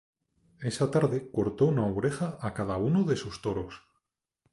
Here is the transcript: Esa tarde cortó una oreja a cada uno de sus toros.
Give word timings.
Esa 0.61 0.89
tarde 0.89 1.29
cortó 1.31 1.65
una 1.67 1.85
oreja 1.85 2.35
a 2.41 2.55
cada 2.55 2.77
uno 2.77 3.03
de 3.03 3.15
sus 3.15 3.39
toros. 3.43 3.83